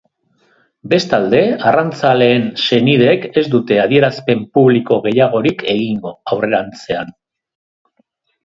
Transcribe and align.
Bestalde, 0.93 1.41
arrantzaleen 1.71 2.47
senideek 2.63 3.27
ez 3.41 3.45
dute 3.57 3.77
adierazpen 3.83 4.43
publiko 4.59 4.99
gehiagorik 5.07 5.65
egingo 5.77 6.17
aurrerantzean. 6.33 7.17